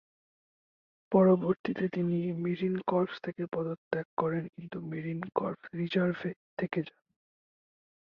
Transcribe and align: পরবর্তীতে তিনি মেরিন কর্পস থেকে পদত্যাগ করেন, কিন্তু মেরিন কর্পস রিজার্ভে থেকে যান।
পরবর্তীতে 1.11 1.85
তিনি 1.89 2.17
মেরিন 2.43 2.75
কর্পস 2.87 3.17
থেকে 3.23 3.43
পদত্যাগ 3.51 4.07
করেন, 4.17 4.43
কিন্তু 4.55 4.77
মেরিন 4.81 5.21
কর্পস 5.35 5.67
রিজার্ভে 5.75 6.31
থেকে 6.57 6.79
যান। 6.81 7.01